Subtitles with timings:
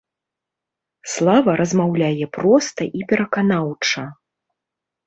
[1.13, 4.03] Слава размаўляе проста і пераканаўча.